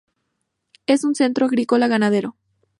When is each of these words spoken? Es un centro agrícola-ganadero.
Es 0.87 1.03
un 1.03 1.13
centro 1.13 1.45
agrícola-ganadero. 1.45 2.35